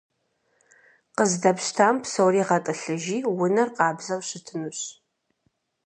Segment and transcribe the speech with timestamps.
[1.15, 4.79] Къыздэпщтам псори гъэтӏылъыжи, унэр къабзэу щытынущ.